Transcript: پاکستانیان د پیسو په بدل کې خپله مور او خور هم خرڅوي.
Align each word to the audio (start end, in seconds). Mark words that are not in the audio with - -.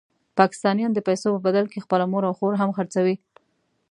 پاکستانیان 0.39 0.91
د 0.93 0.99
پیسو 1.07 1.27
په 1.35 1.39
بدل 1.47 1.65
کې 1.71 1.83
خپله 1.85 2.05
مور 2.11 2.23
او 2.27 2.33
خور 2.37 2.53
هم 2.57 2.69
خرڅوي. 2.77 3.15